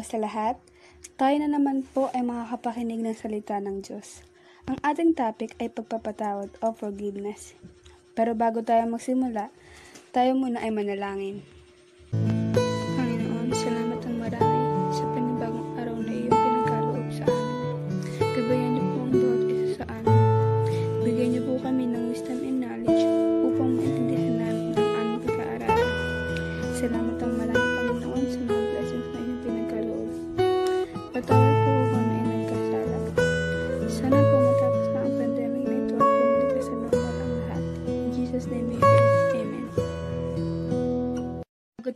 araw 0.00 0.16
sa 0.16 0.24
lahat. 0.24 0.56
Tayo 1.20 1.36
na 1.44 1.60
naman 1.60 1.84
po 1.84 2.08
ay 2.16 2.24
makakapakinig 2.24 3.04
ng 3.04 3.12
salita 3.12 3.60
ng 3.60 3.84
Diyos. 3.84 4.24
Ang 4.64 4.80
ating 4.80 5.12
topic 5.12 5.52
ay 5.60 5.68
pagpapatawad 5.68 6.48
o 6.64 6.72
forgiveness. 6.72 7.52
Pero 8.16 8.32
bago 8.32 8.64
tayo 8.64 8.80
magsimula, 8.88 9.52
tayo 10.16 10.32
muna 10.40 10.64
ay 10.64 10.72
manalangin. 10.72 11.44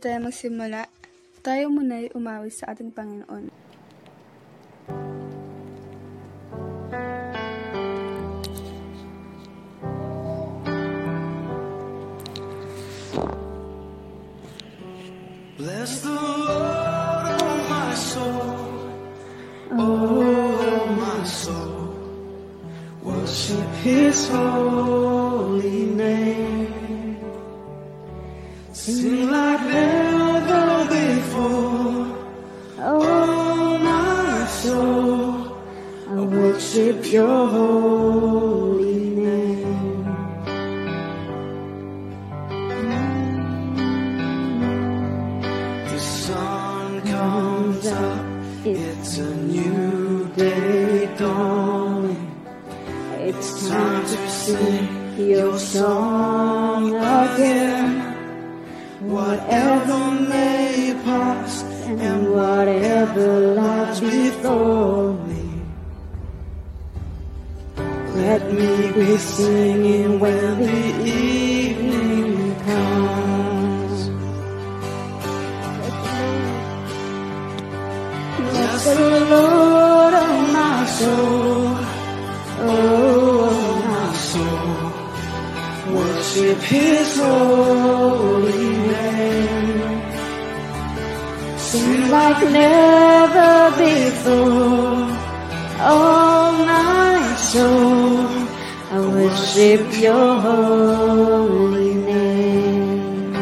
Tayo 0.05 0.21
magsimula, 0.21 0.85
tayo 1.41 1.65
muna 1.73 1.97
ay 1.97 2.13
umawi 2.13 2.53
sa 2.53 2.69
ating 2.69 2.93
Panginoon. 2.93 3.49
Bless 15.57 16.05
the 16.05 16.13
Lord, 16.13 17.41
oh 17.41 17.57
my 17.65 17.89
soul, 17.97 18.61
oh 19.73 20.85
my 21.01 21.25
soul. 21.25 21.97
Worship 23.01 23.73
His 23.81 24.29
holy 24.29 25.89
name. 25.97 27.17
Sing 28.69 29.33
like 29.33 29.65
never 29.65 29.94
worship 36.55 37.11
Your 37.11 37.47
holy 37.49 39.09
name. 39.09 40.03
The 45.91 45.99
sun 45.99 47.01
comes 47.01 47.87
up, 47.87 48.25
it's 48.65 49.17
a 49.17 49.35
new 49.35 50.29
day 50.37 51.13
dawning. 51.17 52.31
It's 53.27 53.67
time 53.67 54.03
to 54.11 54.29
sing 54.29 54.87
your 55.29 55.57
song 55.59 56.95
again. 56.95 57.91
Whatever 59.01 59.99
may 60.29 60.95
pass 61.03 61.63
and 61.63 62.31
whatever 62.31 63.27
lies 63.55 63.99
before 63.99 64.94
Let 68.35 68.51
me 68.51 68.91
be 68.91 69.17
singing 69.17 70.19
when 70.19 70.59
the 70.59 70.79
evening 71.05 72.53
comes. 72.67 73.99
Bless 78.37 78.83
the 78.87 79.09
Lord, 79.31 80.13
oh 80.23 80.37
my 80.57 80.75
soul, 80.97 81.77
oh 82.59 83.53
my 83.87 84.07
soul. 84.29 85.95
Worship 85.95 86.59
His 86.73 87.17
holy 87.17 88.69
name. 88.91 89.95
Sing 91.57 92.01
like 92.11 92.41
never 92.51 93.55
before, 93.79 95.07
oh 95.79 96.65
my 96.67 97.35
soul. 97.37 97.84
Worship 99.35 100.01
Your 100.01 100.39
holy 100.39 101.93
name. 101.93 103.33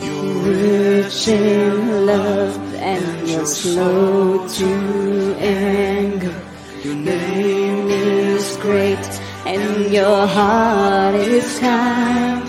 You're 0.00 0.32
rich 0.42 1.28
in 1.28 2.06
love 2.06 2.56
and 2.76 3.28
you're 3.28 3.44
slow 3.44 4.48
to 4.48 5.36
anger. 5.38 6.34
Your 6.82 6.94
name 6.94 7.90
is 7.90 8.56
great 8.56 9.06
and 9.44 9.92
your 9.92 10.26
heart 10.26 11.14
is 11.16 11.58
kind. 11.58 12.48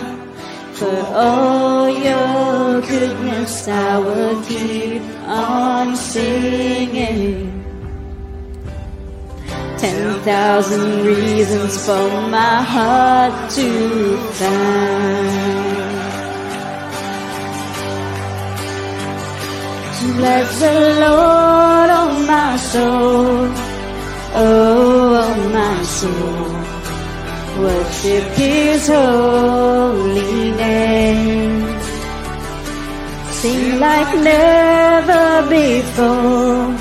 For 0.72 0.98
all 1.14 1.90
your 1.90 2.80
goodness 2.80 3.68
I 3.68 3.98
will 3.98 4.42
keep 4.44 5.02
on 5.26 5.94
singing. 5.96 7.55
Ten 9.86 10.20
thousand 10.22 11.04
reasons 11.06 11.86
for 11.86 12.08
my 12.36 12.56
heart 12.74 13.50
to 13.52 13.68
find. 14.38 15.36
Bless 20.16 20.48
the 20.58 20.74
Lord, 21.04 21.88
oh 22.00 22.24
my 22.26 22.56
soul, 22.56 23.46
oh, 24.34 25.22
oh 25.24 25.36
my 25.56 25.76
soul. 25.98 26.48
Worship 27.62 28.26
His 28.42 28.88
holy 28.88 30.50
name. 30.64 31.62
Sing 33.38 33.78
like 33.78 34.12
never 34.30 35.26
before, 35.48 36.74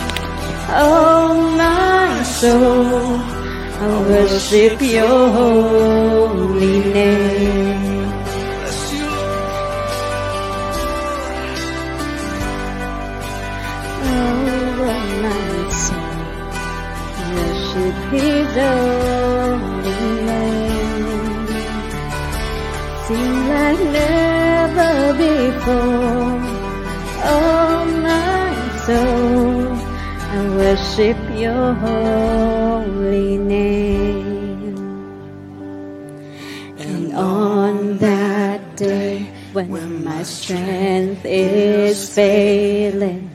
oh 0.84 1.25
soul. 2.46 3.20
I 3.82 3.94
worship 4.10 4.82
Your 4.82 5.20
holy 5.38 6.78
name. 6.94 8.14
Oh, 14.08 14.90
my 15.24 15.70
soul, 15.84 16.18
worship 17.36 17.98
His 18.14 18.54
holy 18.60 20.10
name. 20.30 21.48
Sing 23.06 23.36
like 23.52 23.84
never 24.00 24.94
before. 25.24 26.55
Worship 30.66 31.18
Your 31.38 31.74
holy 31.76 33.38
name. 33.38 34.74
And 36.80 37.14
on 37.14 38.00
that 38.00 38.76
day 38.76 39.30
when 39.54 40.04
my 40.04 40.24
strength 40.24 41.24
is 41.24 42.10
failing, 42.16 43.30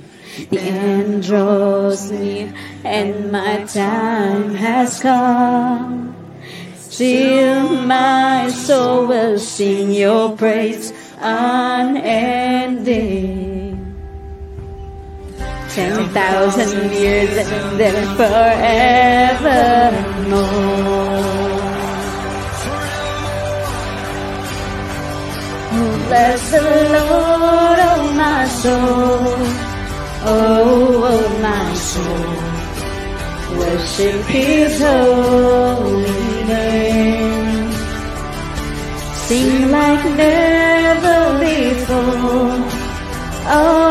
the 0.51 0.61
end 0.61 1.23
draws 1.23 2.11
near 2.11 2.53
and 2.83 3.31
my 3.31 3.65
time 3.65 4.55
has 4.55 4.99
come. 4.99 6.17
Still 6.75 7.87
my 7.87 8.51
soul 8.51 9.07
will 9.07 9.39
sing 9.39 9.93
your 9.93 10.37
praise 10.37 10.93
unending. 11.21 12.21
Ten 15.75 16.09
thousand 16.11 16.91
years 16.91 17.31
and 17.37 17.79
then 17.79 17.97
forevermore. 18.17 18.91
Bless 26.09 26.51
the 26.51 26.61
Lord, 26.61 27.79
oh 27.89 28.03
my 28.17 28.45
soul, 28.63 29.37
oh, 30.27 31.39
my 31.41 31.75
soul. 31.91 32.35
Worship 33.59 34.21
His 34.27 34.75
holy 34.81 36.45
name. 36.51 37.71
Sing 39.27 39.71
like 39.71 40.05
never 40.17 41.21
before, 41.39 42.59
oh 43.47 43.90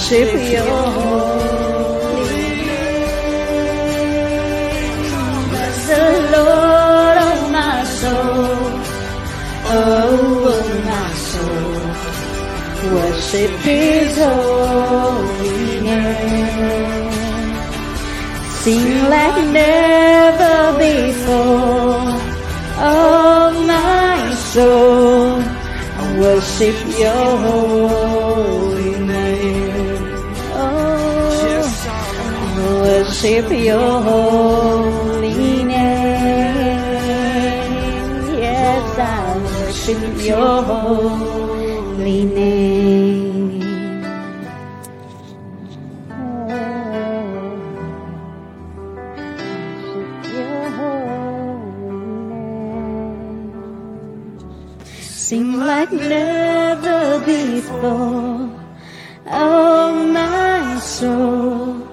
worship 0.00 0.32
your 0.50 0.64
holy 0.96 1.44
name. 2.66 3.02
The 5.88 6.04
Lord, 6.34 7.18
of 7.28 7.40
my 7.52 7.84
soul, 7.84 8.64
oh, 9.72 10.52
oh 10.52 10.66
my 10.90 11.08
soul, 11.28 11.82
worship 12.94 13.52
His 13.68 14.16
holy 14.16 15.80
name. 15.88 17.12
Sing 18.62 18.90
like 19.14 19.40
never 19.52 20.58
before, 20.78 22.08
oh 22.88 23.48
my 23.66 24.18
soul, 24.54 25.42
worship 26.18 26.78
your 26.98 27.26
holy 27.44 28.09
worship 33.22 33.50
Your 33.52 34.00
holy 34.02 35.64
name. 35.64 35.76
Yes, 38.40 38.98
I 38.98 39.36
worship 39.44 40.24
Your 40.24 40.62
holy 40.62 42.24
name. 42.24 43.60
Sing 55.02 55.60
like 55.60 55.92
never 55.92 57.20
before. 57.26 58.50
Oh, 59.32 59.92
my 60.12 60.80
soul, 60.80 61.89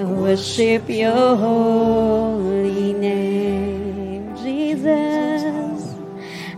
I 0.00 0.04
worship 0.04 0.88
your 0.88 1.36
holy 1.36 2.94
name, 2.94 4.34
Jesus. 4.34 5.94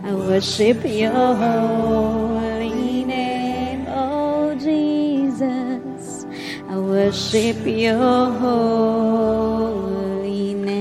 I 0.01 0.13
worship 0.15 0.85
your 0.85 1.11
holy 1.11 3.03
name, 3.03 3.85
oh 3.89 4.55
Jesus. 4.55 6.25
I 6.69 6.77
worship 6.77 7.57
your 7.67 8.31
holy 8.39 10.53
name. 10.53 10.79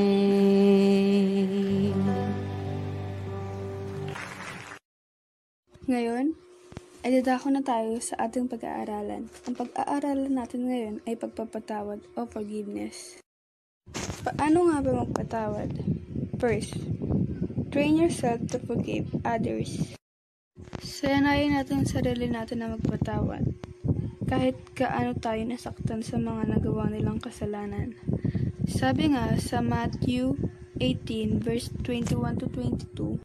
Ngayon, 5.90 6.38
ay 7.02 7.18
dadako 7.18 7.50
na 7.50 7.66
tayo 7.66 7.98
sa 7.98 8.14
ating 8.22 8.46
pag-aaralan. 8.46 9.26
Ang 9.50 9.54
pag-aaralan 9.58 10.38
natin 10.38 10.70
ngayon 10.70 10.96
ay 11.02 11.18
pagpapatawad 11.18 11.98
o 12.14 12.22
forgiveness. 12.30 13.18
Paano 14.22 14.70
nga 14.70 14.78
ba 14.78 15.02
magpatawad? 15.02 15.70
First, 16.38 16.78
train 17.74 17.98
yourself 17.98 18.46
to 18.54 18.62
forgive 18.62 19.10
others. 19.26 19.98
Sanayin 20.78 21.58
natin 21.58 21.82
sarili 21.90 22.30
natin 22.30 22.62
na 22.62 22.70
magpatawad. 22.78 23.50
Kahit 24.30 24.54
gaano 24.78 25.18
tayo 25.18 25.42
nasaktan 25.42 26.06
sa 26.06 26.22
mga 26.22 26.54
nagawa 26.54 26.86
nilang 26.86 27.18
kasalanan. 27.18 27.98
Sabi 28.70 29.10
nga 29.10 29.34
sa 29.42 29.58
Matthew 29.58 30.38
18 30.78 31.42
verse 31.42 31.66
21 31.82 32.38
to 32.38 32.46
22, 32.46 33.18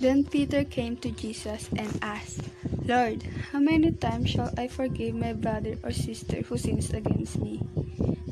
Then 0.00 0.24
Peter 0.24 0.64
came 0.64 0.96
to 1.04 1.12
Jesus 1.12 1.68
and 1.76 1.92
asked, 2.00 2.48
Lord, 2.88 3.20
how 3.52 3.60
many 3.60 3.92
times 3.92 4.32
shall 4.32 4.48
I 4.56 4.64
forgive 4.64 5.12
my 5.12 5.36
brother 5.36 5.76
or 5.84 5.92
sister 5.92 6.40
who 6.40 6.56
sins 6.56 6.88
against 6.88 7.36
me? 7.36 7.60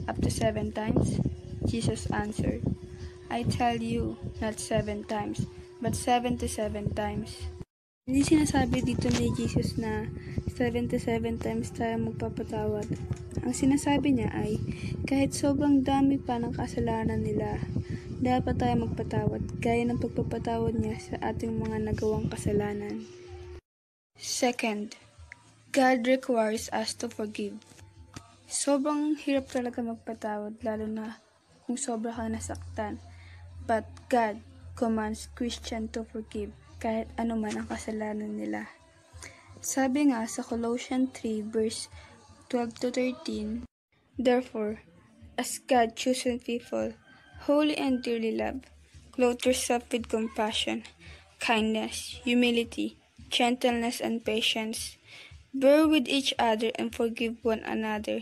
Up 0.09 0.17
to 0.25 0.33
seven 0.33 0.73
times? 0.73 1.21
Jesus 1.69 2.09
answered, 2.09 2.65
I 3.29 3.45
tell 3.45 3.77
you, 3.77 4.17
not 4.41 4.57
seven 4.57 5.05
times, 5.05 5.45
but 5.85 5.93
seventy-seven 5.93 6.97
times. 6.97 7.37
Hindi 8.09 8.25
sinasabi 8.25 8.81
dito 8.81 9.13
ni 9.21 9.29
Jesus 9.37 9.77
na 9.77 10.09
77 10.49 11.37
times 11.37 11.77
tayo 11.77 12.09
magpapatawad. 12.09 12.89
Ang 13.45 13.53
sinasabi 13.53 14.17
niya 14.17 14.33
ay, 14.33 14.57
kahit 15.05 15.37
sobrang 15.37 15.85
dami 15.85 16.17
pa 16.17 16.41
ng 16.41 16.57
kasalanan 16.57 17.21
nila, 17.21 17.61
dapat 18.25 18.57
tayo 18.57 18.89
magpatawad 18.89 19.61
gaya 19.61 19.85
ng 19.85 20.01
pagpapatawad 20.01 20.81
niya 20.81 20.97
sa 20.97 21.21
ating 21.21 21.61
mga 21.61 21.93
nagawang 21.93 22.33
kasalanan. 22.33 23.05
Second, 24.17 24.97
God 25.77 26.09
requires 26.09 26.73
us 26.73 26.97
to 27.05 27.13
forgive. 27.13 27.61
Sobrang 28.49 29.13
hirap 29.21 29.53
talaga 29.53 29.85
magpatawad 29.85 30.57
lalo 30.65 30.89
na 30.89 31.21
kung 31.69 31.77
sobra 31.77 32.17
kang 32.17 32.33
nasaktan. 32.33 32.97
But 33.69 33.85
God 34.09 34.41
commands 34.79 35.29
Christian 35.37 35.93
to 35.93 36.09
forgive 36.09 36.55
kahit 36.81 37.13
anuman 37.21 37.61
ang 37.61 37.69
kasalanan 37.69 38.41
nila. 38.41 38.73
Sabi 39.61 40.13
nga 40.13 40.25
sa 40.25 40.47
Colossians 40.47 41.11
3 41.19 41.43
verse 41.53 41.91
12 42.49 42.81
to 42.81 42.89
13, 42.95 43.67
Therefore, 44.17 44.81
as 45.37 45.61
God 45.61 45.93
chosen 45.99 46.41
people, 46.41 46.95
holy 47.45 47.77
and 47.77 48.01
dearly 48.01 48.33
loved, 48.33 48.71
clothe 49.13 49.45
yourself 49.45 49.85
with 49.93 50.09
compassion, 50.09 50.87
kindness, 51.43 52.23
humility, 52.23 52.97
gentleness, 53.29 54.01
and 54.01 54.25
patience. 54.25 54.97
Bear 55.57 55.89
with 55.89 56.09
each 56.09 56.35
other 56.39 56.71
and 56.77 56.95
forgive 56.95 57.41
one 57.43 57.65
another. 57.65 58.21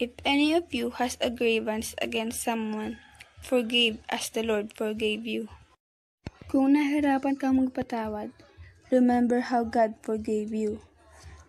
If 0.00 0.16
any 0.24 0.56
of 0.56 0.72
you 0.74 0.90
has 0.96 1.18
a 1.20 1.30
grievance 1.30 1.94
against 2.00 2.42
someone, 2.42 2.98
forgive 3.38 3.98
as 4.08 4.30
the 4.30 4.42
Lord 4.42 4.72
forgave 4.72 5.26
you. 5.28 5.52
Kung 6.48 6.74
nahirapan 6.74 7.38
kang 7.38 7.60
magpatawad, 7.60 8.32
remember 8.88 9.46
how 9.52 9.64
God 9.64 9.94
forgave 10.00 10.50
you. 10.50 10.82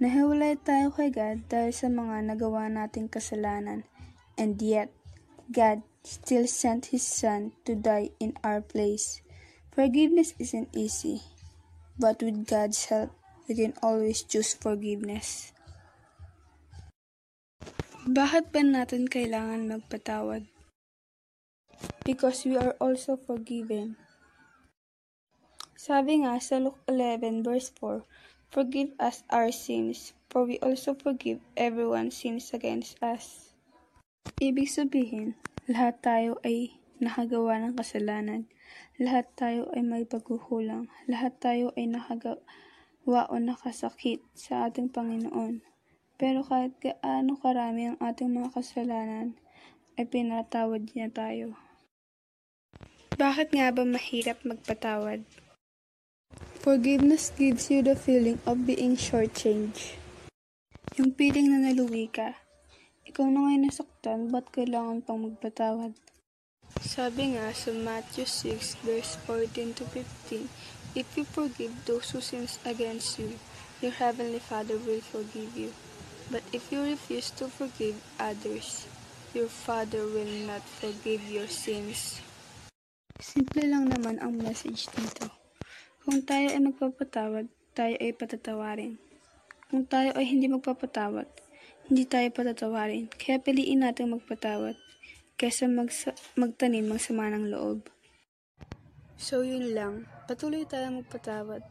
Nahiwalay 0.03 0.59
tayo 0.59 0.91
kay 0.91 1.09
God 1.09 1.47
dahil 1.47 1.71
sa 1.71 1.87
mga 1.87 2.27
nagawa 2.29 2.67
nating 2.67 3.07
kasalanan, 3.07 3.87
and 4.35 4.59
yet, 4.59 4.91
God 5.47 5.81
still 6.03 6.43
sent 6.43 6.91
His 6.91 7.07
Son 7.07 7.55
to 7.63 7.73
die 7.73 8.11
in 8.19 8.35
our 8.43 8.59
place. 8.59 9.23
Forgiveness 9.71 10.35
isn't 10.37 10.75
easy, 10.75 11.23
but 11.97 12.21
with 12.21 12.45
God's 12.47 12.85
help, 12.89 13.11
we 13.47 13.55
can 13.55 13.73
always 13.83 14.23
choose 14.23 14.53
forgiveness. 14.53 15.53
Bakit 18.03 18.51
ba 18.51 18.61
natin 18.63 19.07
kailangan 19.07 19.69
magpatawad? 19.69 20.47
Because 22.03 22.43
we 22.43 22.59
are 22.59 22.75
also 22.83 23.15
forgiven. 23.15 23.95
Sabi 25.79 26.23
nga 26.23 26.39
sa 26.39 26.59
Luke 26.59 26.79
11 26.87 27.43
verse 27.43 27.71
4, 27.79 28.03
Forgive 28.53 28.93
us 29.01 29.25
our 29.33 29.49
sins, 29.49 30.13
for 30.29 30.45
we 30.45 30.61
also 30.61 30.93
forgive 30.93 31.41
everyone 31.57 32.13
sins 32.13 32.53
against 32.53 33.01
us. 33.01 33.55
Ibig 34.37 34.69
sabihin, 34.69 35.33
lahat 35.65 36.03
tayo 36.05 36.37
ay 36.45 36.75
nakagawa 37.03 37.59
ng 37.59 37.75
kasalanan. 37.75 38.47
Lahat 38.97 39.27
tayo 39.35 39.67
ay 39.75 39.83
may 39.83 40.07
pagkukulang. 40.07 40.87
Lahat 41.11 41.35
tayo 41.43 41.75
ay 41.75 41.91
nakagawa 41.91 43.27
o 43.29 43.33
nakasakit 43.37 44.23
sa 44.31 44.71
ating 44.71 44.89
Panginoon. 44.89 45.61
Pero 46.15 46.41
kahit 46.47 46.73
gaano 46.79 47.35
karami 47.35 47.91
ang 47.91 47.97
ating 47.99 48.31
mga 48.31 48.55
kasalanan, 48.55 49.35
ay 49.99 50.07
pinatawad 50.07 50.89
niya 50.95 51.11
tayo. 51.11 51.59
Bakit 53.13 53.53
nga 53.53 53.69
ba 53.69 53.85
mahirap 53.85 54.41
magpatawad? 54.41 55.21
Forgiveness 56.63 57.29
gives 57.35 57.69
you 57.69 57.85
the 57.85 57.93
feeling 57.93 58.41
of 58.47 58.65
being 58.65 58.97
shortchanged. 58.97 59.99
Yung 60.97 61.13
feeling 61.13 61.51
na 61.51 61.59
naluwi 61.59 62.09
ka. 62.09 62.39
Ikaw 63.03 63.27
na 63.29 63.45
ngayon 63.45 63.67
nasaktan, 63.69 64.31
ba't 64.33 64.49
kailangan 64.49 65.03
pang 65.05 65.21
magpatawad? 65.21 65.93
Sabi 66.93 67.33
nga 67.33 67.49
sa 67.49 67.73
Matthew 67.73 68.29
6 68.29 68.85
verse 68.85 69.17
14 69.25 69.81
to 69.81 69.83
15, 69.97 70.45
If 70.93 71.17
you 71.17 71.25
forgive 71.25 71.73
those 71.89 72.13
who 72.13 72.21
sins 72.21 72.61
against 72.69 73.17
you, 73.17 73.41
your 73.81 73.97
heavenly 73.97 74.37
Father 74.37 74.77
will 74.77 75.01
forgive 75.01 75.57
you. 75.57 75.73
But 76.29 76.45
if 76.53 76.69
you 76.69 76.85
refuse 76.85 77.33
to 77.41 77.49
forgive 77.49 77.97
others, 78.21 78.85
your 79.33 79.49
Father 79.49 80.05
will 80.05 80.29
not 80.45 80.61
forgive 80.61 81.25
your 81.25 81.49
sins. 81.49 82.21
Simple 83.17 83.65
lang 83.65 83.89
naman 83.89 84.21
ang 84.21 84.37
message 84.37 84.85
dito. 84.93 85.33
Kung 86.05 86.21
tayo 86.21 86.53
ay 86.53 86.61
magpapatawad, 86.61 87.49
tayo 87.73 87.97
ay 87.97 88.13
patatawarin. 88.13 89.01
Kung 89.73 89.89
tayo 89.89 90.13
ay 90.13 90.29
hindi 90.29 90.45
magpapatawad, 90.45 91.25
hindi 91.89 92.05
tayo 92.05 92.29
patatawarin. 92.29 93.09
Kaya 93.17 93.41
piliin 93.41 93.81
natin 93.81 94.13
magpatawad 94.13 94.77
kaysa 95.35 95.65
magsa- 95.65 96.17
magtanim 96.37 96.85
ng 96.85 97.01
sama 97.01 97.33
ng 97.33 97.49
loob. 97.49 97.89
So 99.17 99.41
yun 99.41 99.71
lang, 99.71 100.05
patuloy 100.27 100.67
tayo 100.67 100.93
magpatawad. 100.99 101.61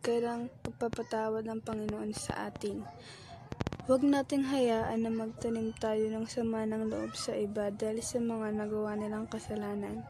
Kailang 0.00 0.48
pagpapatawad 0.62 1.44
ng 1.44 1.60
Panginoon 1.60 2.12
sa 2.14 2.48
atin. 2.48 2.86
Huwag 3.86 4.02
nating 4.02 4.50
hayaan 4.50 5.06
na 5.06 5.12
magtanim 5.14 5.70
tayo 5.78 6.10
ng 6.10 6.26
sama 6.26 6.66
ng 6.66 6.90
loob 6.90 7.14
sa 7.14 7.38
iba 7.38 7.70
dahil 7.70 8.02
sa 8.02 8.18
mga 8.18 8.50
nagawa 8.54 8.98
nilang 8.98 9.30
kasalanan. 9.30 10.02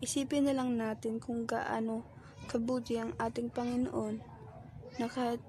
Isipin 0.00 0.48
na 0.48 0.56
lang 0.56 0.78
natin 0.78 1.20
kung 1.20 1.44
gaano 1.44 2.06
kabuti 2.48 2.96
ang 2.96 3.12
ating 3.20 3.52
Panginoon 3.52 4.22
na 4.96 5.06
kahit 5.10 5.42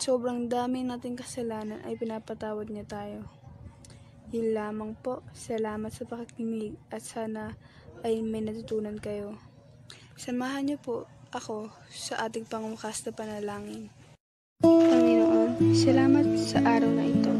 sobrang 0.00 0.48
dami 0.48 0.80
nating 0.80 1.20
kasalanan 1.20 1.84
ay 1.84 1.98
pinapatawad 2.00 2.72
niya 2.72 2.88
tayo. 2.88 3.39
Yun 4.30 4.54
lamang 4.54 4.94
po. 4.94 5.26
Salamat 5.34 5.90
sa 5.90 6.06
pakikinig 6.06 6.78
at 6.86 7.02
sana 7.02 7.50
ay 8.06 8.22
may 8.22 8.38
natutunan 8.38 8.94
kayo. 8.94 9.34
Samahan 10.14 10.70
niyo 10.70 10.78
po 10.78 11.10
ako 11.34 11.66
sa 11.90 12.30
ating 12.30 12.46
pangwakas 12.46 13.02
na 13.02 13.10
panalangin. 13.10 13.90
Panginoon, 14.62 15.74
salamat 15.74 16.38
sa 16.38 16.62
araw 16.62 16.90
na 16.94 17.10
ito. 17.10 17.34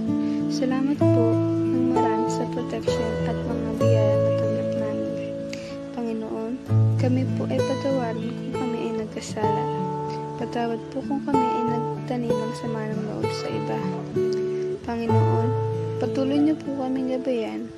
Salamat 0.50 0.98
po 0.98 1.30
ng 1.62 1.94
marami 1.94 2.26
sa 2.26 2.42
protection 2.50 3.12
at 3.30 3.38
mga 3.38 3.70
biyaya 3.78 4.16
na 4.18 4.30
tanggap 4.34 4.70
namin. 4.82 5.14
Panginoon, 5.94 6.52
kami 6.98 7.22
po 7.38 7.46
ay 7.46 7.60
patawarin 7.62 8.34
kung 8.34 8.66
kami 8.66 8.76
ay 8.82 8.92
nagkasala. 8.98 9.62
Patawad 10.42 10.82
po 10.90 10.98
kung 11.06 11.22
kami 11.22 11.38
ay 11.38 11.62
nagtanim 11.70 12.34
ng 12.34 12.54
sama 12.58 12.82
ng 12.90 13.02
loob 13.14 13.30
sa 13.30 13.46
iba. 13.46 13.78
Panginoon, 14.82 15.69
patuloy 16.00 16.40
niyo 16.40 16.56
po 16.56 16.80
kaming 16.80 17.12
gabayan 17.12 17.68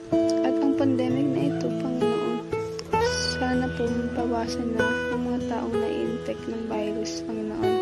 at 0.47 0.55
ang 0.55 0.79
pandemic 0.79 1.27
na 1.35 1.43
ito, 1.51 1.67
Panginoon, 1.83 2.39
sana 3.35 3.67
po 3.75 3.83
mabawasan 3.83 4.79
na 4.79 4.87
ang 5.11 5.27
mga 5.27 5.51
taong 5.51 5.75
na-infect 5.75 6.43
ng 6.47 6.63
virus, 6.71 7.27
Panginoon. 7.27 7.75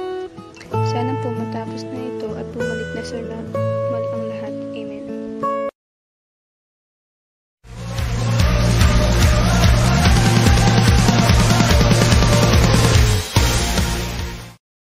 Sana 0.88 1.12
po 1.20 1.28
matapos 1.36 1.84
na 1.84 1.98
ito 2.08 2.28
at 2.40 2.48
bumalik 2.56 2.88
na 2.96 3.02
norm. 3.20 3.48